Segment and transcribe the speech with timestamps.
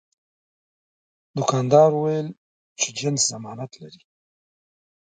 [1.37, 2.27] دوکاندار وویل
[2.79, 4.01] چې جنس ضمانت لري.